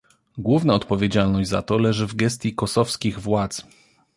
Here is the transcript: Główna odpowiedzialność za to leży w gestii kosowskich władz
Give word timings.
Główna 0.37 0.73
odpowiedzialność 0.73 1.49
za 1.49 1.61
to 1.61 1.77
leży 1.77 2.07
w 2.07 2.15
gestii 2.15 2.55
kosowskich 2.55 3.19
władz 3.19 3.63